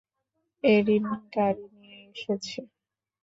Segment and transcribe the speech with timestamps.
[0.63, 1.05] Haerin
[1.33, 2.59] গাড়ি নিয়ে এসেছে।